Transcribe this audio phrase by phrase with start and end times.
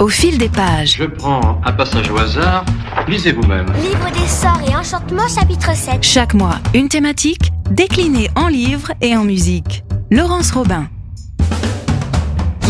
[0.00, 0.96] Au fil des pages.
[0.96, 2.64] Je prends un passage au hasard,
[3.06, 3.66] lisez vous-même.
[3.82, 6.02] Livre des sorts et enchantements, chapitre 7.
[6.02, 9.84] Chaque mois, une thématique déclinée en livres et en musique.
[10.10, 10.88] Laurence Robin.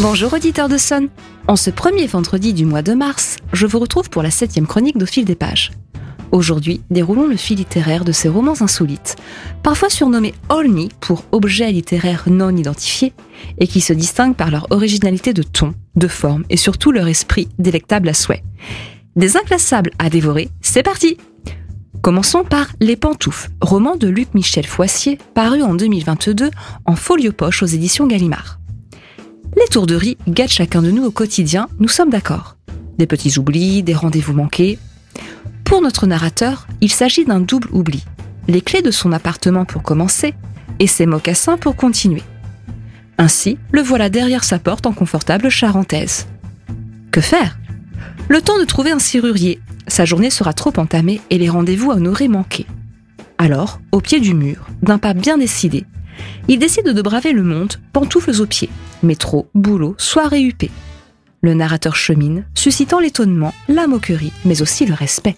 [0.00, 1.10] Bonjour auditeurs de Son.
[1.48, 4.96] En ce premier vendredi du mois de mars, je vous retrouve pour la septième chronique
[4.96, 5.72] d'Au fil des pages.
[6.30, 9.16] Aujourd'hui, déroulons le fil littéraire de ces romans insolites,
[9.62, 13.14] parfois surnommés Olni pour objets littéraires non identifiés,
[13.58, 17.48] et qui se distinguent par leur originalité de ton, de forme et surtout leur esprit
[17.58, 18.42] délectable à souhait.
[19.16, 21.16] Des inclassables à dévorer, c'est parti
[22.02, 26.50] Commençons par Les Pantoufles, roman de Luc Michel Foissier, paru en 2022
[26.84, 28.60] en folio poche aux éditions Gallimard.
[29.56, 32.56] Les tourderies guettent chacun de nous au quotidien, nous sommes d'accord.
[32.98, 34.78] Des petits oublis, des rendez-vous manqués,
[35.68, 38.02] pour notre narrateur, il s'agit d'un double oubli.
[38.48, 40.32] Les clés de son appartement pour commencer
[40.78, 42.22] et ses mocassins pour continuer.
[43.18, 46.26] Ainsi, le voilà derrière sa porte en confortable charentaise.
[47.10, 47.58] Que faire?
[48.30, 49.60] Le temps de trouver un serrurier.
[49.86, 52.66] Sa journée sera trop entamée et les rendez-vous honorés manqués.
[53.36, 55.84] Alors, au pied du mur, d'un pas bien décidé,
[56.48, 58.70] il décide de braver le monde, pantoufles aux pieds,
[59.02, 60.70] métro, boulot, soirée huppée.
[61.42, 65.36] Le narrateur chemine, suscitant l'étonnement, la moquerie, mais aussi le respect.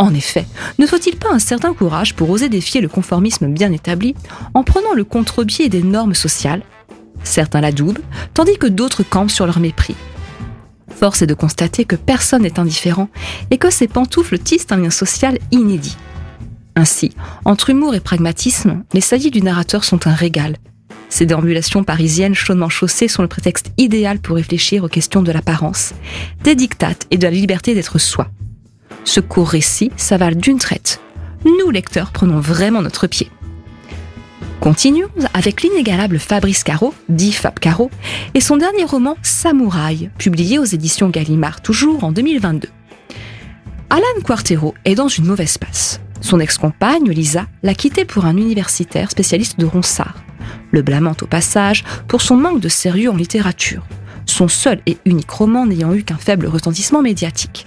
[0.00, 0.46] En effet,
[0.78, 4.14] ne faut-il pas un certain courage pour oser défier le conformisme bien établi
[4.54, 6.62] en prenant le contre-pied des normes sociales?
[7.22, 7.98] Certains l'adoubent,
[8.32, 9.94] tandis que d'autres campent sur leur mépris.
[10.88, 13.10] Force est de constater que personne n'est indifférent
[13.50, 15.98] et que ces pantoufles tissent un lien social inédit.
[16.76, 17.12] Ainsi,
[17.44, 20.56] entre humour et pragmatisme, les saillies du narrateur sont un régal.
[21.10, 25.92] Ces déambulations parisiennes chaudement chaussées sont le prétexte idéal pour réfléchir aux questions de l'apparence,
[26.42, 28.28] des dictates et de la liberté d'être soi.
[29.04, 31.00] Ce court récit s'avale d'une traite.
[31.44, 33.30] Nous, lecteurs, prenons vraiment notre pied.
[34.60, 37.90] Continuons avec l'inégalable Fabrice Caro, dit Fab Caro,
[38.34, 42.68] et son dernier roman Samouraï, publié aux éditions Gallimard toujours en 2022.
[43.88, 46.00] Alan Quartero est dans une mauvaise passe.
[46.20, 50.22] Son ex-compagne, Lisa, l'a quitté pour un universitaire spécialiste de ronsard,
[50.72, 53.86] le blâmant au passage pour son manque de sérieux en littérature,
[54.26, 57.66] son seul et unique roman n'ayant eu qu'un faible retentissement médiatique.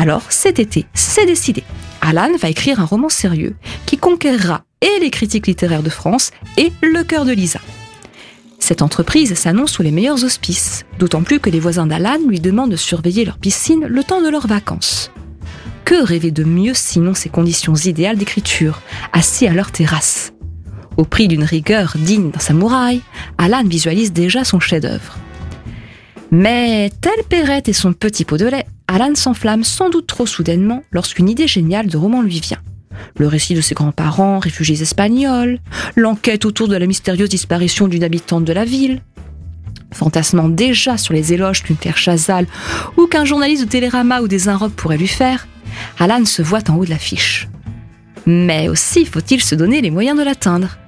[0.00, 1.64] Alors, cet été, c'est décidé.
[2.00, 6.70] Alan va écrire un roman sérieux qui conquérera et les critiques littéraires de France et
[6.82, 7.58] le cœur de Lisa.
[8.60, 12.70] Cette entreprise s'annonce sous les meilleurs auspices, d'autant plus que les voisins d'Alan lui demandent
[12.70, 15.10] de surveiller leur piscine le temps de leurs vacances.
[15.84, 18.80] Que rêver de mieux sinon ces conditions idéales d'écriture,
[19.12, 20.32] assis à leur terrasse?
[20.96, 23.00] Au prix d'une rigueur digne d'un samouraï,
[23.36, 25.18] Alan visualise déjà son chef-d'œuvre.
[26.30, 30.82] Mais tel Perrette et son petit pot de lait, Alan s'enflamme sans doute trop soudainement
[30.92, 32.62] lorsqu'une idée géniale de roman lui vient.
[33.18, 35.58] Le récit de ses grands-parents, réfugiés espagnols,
[35.94, 39.02] l'enquête autour de la mystérieuse disparition d'une habitante de la ville.
[39.92, 42.46] Fantasmant déjà sur les éloges qu'une Claire Chazal
[42.96, 45.46] ou qu'un journaliste de Télérama ou des Inrocks pourrait lui faire,
[45.98, 47.48] Alan se voit en haut de l'affiche.
[48.26, 50.78] Mais aussi faut-il se donner les moyens de l'atteindre.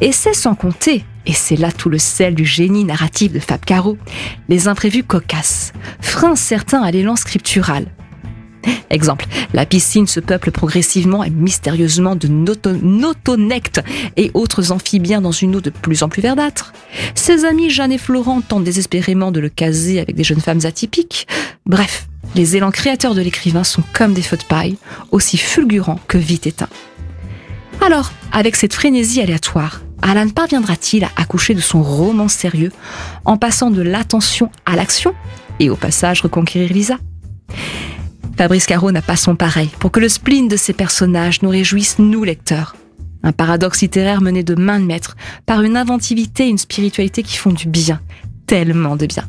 [0.00, 3.64] Et c'est sans compter, et c'est là tout le sel du génie narratif de Fab
[3.64, 3.98] Caro,
[4.48, 7.86] les imprévus cocasses, freins certains à l'élan scriptural.
[8.90, 13.80] Exemple, la piscine se peuple progressivement et mystérieusement de notonectes
[14.16, 16.72] et autres amphibiens dans une eau de plus en plus verdâtre.
[17.14, 21.26] Ses amis Jeanne et Florent tentent désespérément de le caser avec des jeunes femmes atypiques.
[21.64, 24.76] Bref, les élans créateurs de l'écrivain sont comme des feux de paille,
[25.10, 26.68] aussi fulgurants que vite éteints.
[27.84, 32.72] Alors, avec cette frénésie aléatoire, Alan parviendra-t-il à accoucher de son roman sérieux
[33.24, 35.14] en passant de l'attention à l'action
[35.58, 36.98] et au passage reconquérir Lisa?
[38.36, 41.98] Fabrice Caro n'a pas son pareil pour que le spleen de ses personnages nous réjouisse,
[41.98, 42.76] nous lecteurs.
[43.22, 47.38] Un paradoxe littéraire mené de main de maître par une inventivité et une spiritualité qui
[47.38, 48.00] font du bien,
[48.46, 49.24] tellement de bien.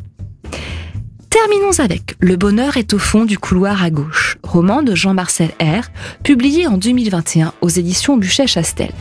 [1.30, 5.90] Terminons avec Le bonheur est au fond du couloir à gauche, roman de Jean-Marcel R,
[6.24, 8.92] publié en 2021 aux éditions Buchet-Chastel.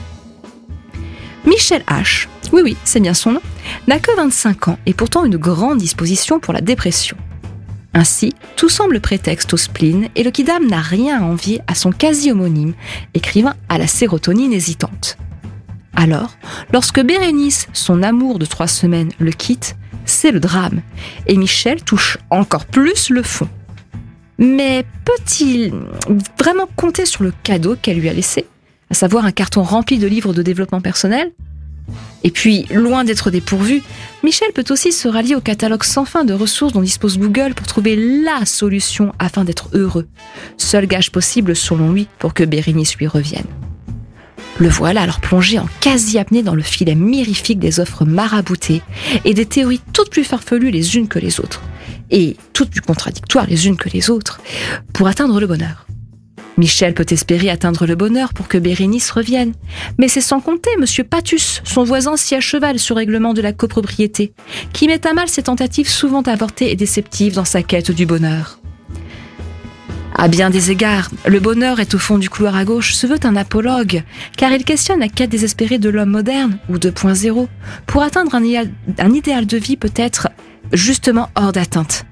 [1.47, 3.41] Michel H, oui oui, c'est bien son nom,
[3.87, 7.17] n'a que 25 ans et pourtant une grande disposition pour la dépression.
[7.95, 11.93] Ainsi, tout semble prétexte au spleen et le kidam n'a rien à envier à son
[11.93, 12.75] quasi-homonyme,
[13.15, 15.17] écrivain à la sérotonine hésitante.
[15.95, 16.37] Alors,
[16.73, 20.83] lorsque Bérénice, son amour de trois semaines, le quitte, c'est le drame,
[21.27, 23.49] et Michel touche encore plus le fond.
[24.39, 25.73] Mais peut-il
[26.39, 28.47] vraiment compter sur le cadeau qu'elle lui a laissé?
[28.91, 31.33] À savoir un carton rempli de livres de développement personnel?
[32.27, 33.85] Et puis, loin d'être dépourvu,
[34.25, 37.69] Michel peut aussi se rallier au catalogue sans fin de ressources dont dispose Google pour
[37.69, 40.09] trouver LA solution afin d'être heureux.
[40.57, 43.47] Seul gage possible selon lui pour que Bérénice lui revienne.
[44.59, 48.83] Le voilà alors plongé en quasi-apnée dans le filet mirifique des offres maraboutées
[49.25, 51.63] et des théories toutes plus farfelues les unes que les autres.
[52.11, 54.41] et toutes plus contradictoires les unes que les autres,
[54.93, 55.87] pour atteindre le bonheur.
[56.57, 59.53] Michel peut espérer atteindre le bonheur pour que Bérénice revienne.
[59.99, 63.53] Mais c'est sans compter Monsieur Patus, son voisin si à cheval sur règlement de la
[63.53, 64.33] copropriété,
[64.73, 68.59] qui met à mal ses tentatives souvent avortées et déceptives dans sa quête du bonheur.
[70.19, 73.21] À bien des égards, le bonheur est au fond du couloir à gauche se veut
[73.25, 74.03] un apologue,
[74.39, 77.49] car il questionne la quête désespérée de l'homme moderne, ou 2.0,
[77.87, 80.29] pour atteindre un idéal, un idéal de vie peut-être
[80.73, 82.07] justement hors d'atteinte.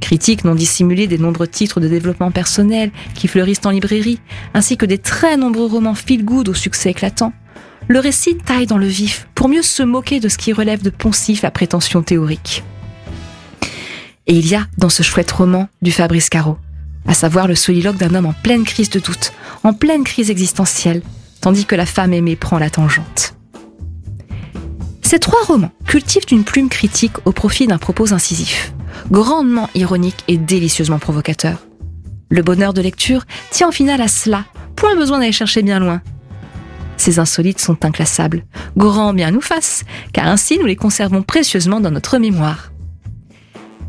[0.00, 4.20] Critique non dissimulée des nombreux titres de développement personnel qui fleurissent en librairie,
[4.52, 7.32] ainsi que des très nombreux romans feel-good au succès éclatant,
[7.88, 10.90] le récit taille dans le vif pour mieux se moquer de ce qui relève de
[10.90, 12.64] poncif à prétention théorique.
[14.26, 16.56] Et il y a dans ce chouette roman du Fabrice Caro,
[17.06, 19.32] à savoir le soliloque d'un homme en pleine crise de doute,
[19.62, 21.02] en pleine crise existentielle,
[21.40, 23.34] tandis que la femme aimée prend la tangente.
[25.02, 28.72] Ces trois romans cultivent une plume critique au profit d'un propos incisif,
[29.10, 31.58] grandement ironique et délicieusement provocateur.
[32.30, 34.44] Le bonheur de lecture tient en final à cela,
[34.76, 36.02] point besoin d'aller chercher bien loin.
[36.96, 38.44] Ces insolites sont inclassables,
[38.76, 42.72] grand bien nous fasse, car ainsi nous les conservons précieusement dans notre mémoire.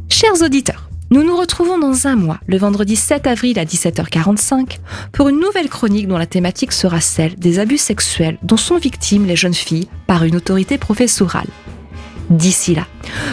[0.09, 4.79] Chers auditeurs, nous nous retrouvons dans un mois, le vendredi 7 avril à 17h45,
[5.11, 9.25] pour une nouvelle chronique dont la thématique sera celle des abus sexuels dont sont victimes
[9.25, 11.47] les jeunes filles par une autorité professorale.
[12.29, 12.87] D'ici là,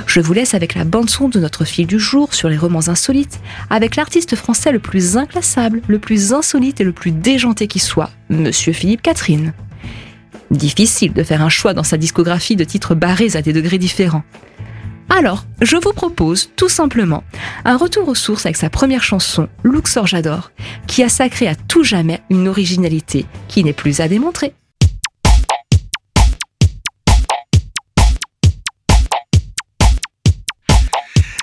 [0.06, 3.40] je vous laisse avec la bande-son de notre fil du jour sur les romans insolites,
[3.70, 8.10] avec l'artiste français le plus inclassable, le plus insolite et le plus déjanté qui soit,
[8.28, 9.54] Monsieur Philippe Catherine.
[10.50, 14.24] Difficile de faire un choix dans sa discographie de titres barrés à des degrés différents.
[15.08, 17.24] Alors, je vous propose tout simplement
[17.64, 20.52] un retour aux sources avec sa première chanson, Luxor J'adore,
[20.86, 24.54] qui a sacré à tout jamais une originalité qui n'est plus à démontrer.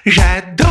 [0.05, 0.68] J'adore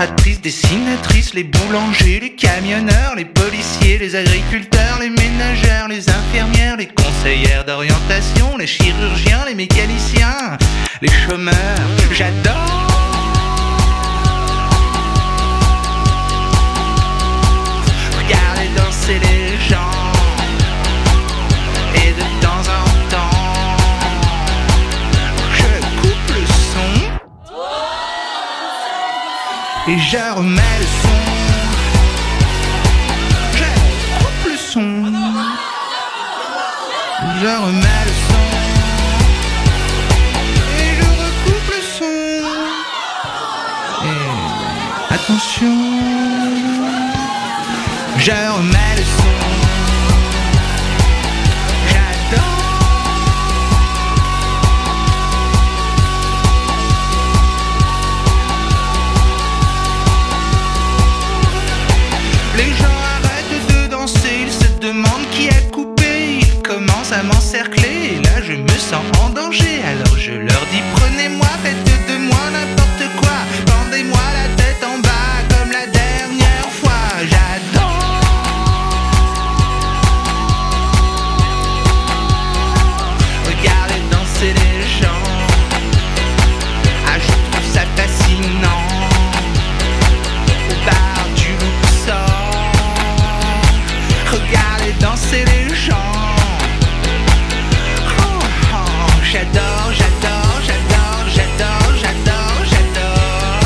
[0.00, 6.86] administratrices, dessinatrices, les boulangers, les camionneurs, les policiers, les agriculteurs, les ménagères, les infirmières, les
[6.88, 10.58] conseillères d'orientation, les chirurgiens, les mécaniciens,
[11.00, 11.54] les chômeurs.
[12.12, 12.93] J'adore.
[29.86, 31.20] Et je remets le son.
[33.52, 33.64] Je
[34.18, 34.90] coupe le son.
[37.40, 38.46] Je remets le son.
[40.80, 42.16] Et je recoupe le son.
[44.06, 46.43] Et attention.
[67.24, 72.16] M'encercler, et là je me sens en danger, alors je leur dis prenez-moi, faites de
[72.18, 78.30] moi n'importe quoi, pendez-moi la tête en bas comme la dernière fois, j'adore.
[83.50, 85.26] Regardez danser les gens,
[87.06, 88.86] ah je trouve ça fascinant
[90.70, 91.52] au bar du.
[94.32, 96.03] Regardez danser les gens.
[99.44, 103.60] J'adore, j'adore, j'adore, j'adore, j'adore, j'adore.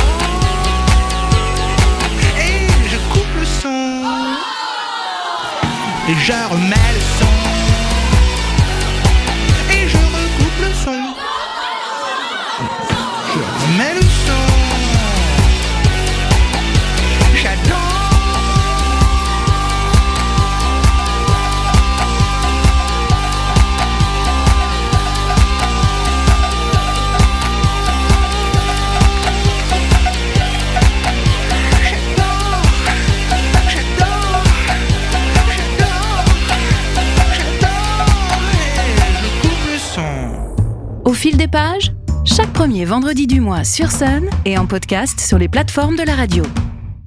[2.40, 4.02] Et je coupe le son.
[6.08, 6.97] Et je remets
[41.18, 41.92] fil des pages,
[42.24, 46.14] Chaque premier vendredi du mois sur Sun et en podcast sur les plateformes de la
[46.14, 46.44] radio.